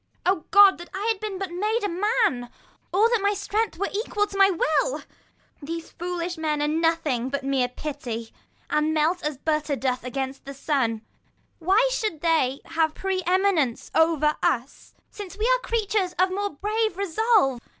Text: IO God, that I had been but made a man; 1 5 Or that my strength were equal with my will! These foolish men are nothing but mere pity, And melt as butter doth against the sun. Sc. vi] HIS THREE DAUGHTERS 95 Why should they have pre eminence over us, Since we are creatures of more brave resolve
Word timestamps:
IO 0.25 0.45
God, 0.49 0.79
that 0.79 0.89
I 0.95 1.05
had 1.11 1.19
been 1.19 1.37
but 1.37 1.51
made 1.51 1.83
a 1.83 1.87
man; 1.87 2.41
1 2.41 2.41
5 2.41 2.51
Or 2.91 3.09
that 3.09 3.21
my 3.21 3.35
strength 3.35 3.77
were 3.77 3.87
equal 3.93 4.23
with 4.23 4.35
my 4.35 4.49
will! 4.49 5.03
These 5.61 5.91
foolish 5.91 6.39
men 6.39 6.59
are 6.59 6.67
nothing 6.67 7.29
but 7.29 7.43
mere 7.43 7.67
pity, 7.67 8.33
And 8.67 8.95
melt 8.95 9.23
as 9.23 9.37
butter 9.37 9.75
doth 9.75 10.03
against 10.03 10.45
the 10.45 10.55
sun. 10.55 11.03
Sc. 11.03 11.03
vi] 11.03 11.03
HIS 11.03 11.29
THREE 11.29 11.29
DAUGHTERS 11.29 11.67
95 11.67 11.67
Why 11.67 11.89
should 11.91 12.21
they 12.21 12.61
have 12.73 12.95
pre 12.95 13.21
eminence 13.27 13.91
over 13.93 14.35
us, 14.41 14.95
Since 15.11 15.37
we 15.37 15.45
are 15.45 15.67
creatures 15.69 16.13
of 16.17 16.31
more 16.31 16.49
brave 16.49 16.97
resolve 16.97 17.59